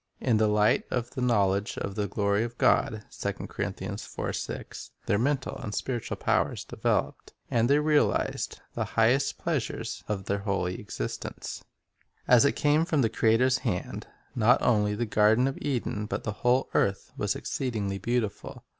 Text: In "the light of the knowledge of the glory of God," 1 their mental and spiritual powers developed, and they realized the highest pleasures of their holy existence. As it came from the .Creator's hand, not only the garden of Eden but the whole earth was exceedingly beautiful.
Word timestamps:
In 0.19 0.37
"the 0.37 0.47
light 0.47 0.83
of 0.89 1.11
the 1.11 1.21
knowledge 1.21 1.77
of 1.77 1.93
the 1.93 2.07
glory 2.07 2.43
of 2.43 2.57
God," 2.57 3.03
1 3.21 4.33
their 5.05 5.19
mental 5.19 5.57
and 5.59 5.75
spiritual 5.75 6.17
powers 6.17 6.63
developed, 6.65 7.33
and 7.51 7.69
they 7.69 7.77
realized 7.77 8.61
the 8.73 8.83
highest 8.97 9.37
pleasures 9.37 10.03
of 10.07 10.25
their 10.25 10.39
holy 10.39 10.79
existence. 10.79 11.63
As 12.27 12.45
it 12.45 12.53
came 12.55 12.83
from 12.83 13.03
the 13.03 13.09
.Creator's 13.09 13.59
hand, 13.59 14.07
not 14.33 14.59
only 14.63 14.95
the 14.95 15.05
garden 15.05 15.47
of 15.47 15.59
Eden 15.61 16.07
but 16.07 16.23
the 16.23 16.31
whole 16.41 16.71
earth 16.73 17.11
was 17.15 17.35
exceedingly 17.35 17.99
beautiful. 17.99 18.63